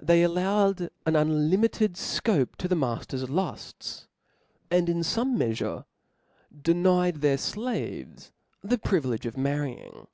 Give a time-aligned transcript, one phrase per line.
[0.00, 4.06] They allowed an unlimited fcbpe to the ma tter's lufts,
[4.70, 5.84] and,' in fome meafure,
[6.62, 8.30] denied their flaves
[8.62, 10.06] the privilege of marrying.